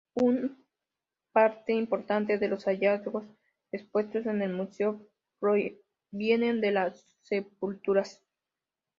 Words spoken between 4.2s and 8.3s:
en el museo provienen de las sepulturas.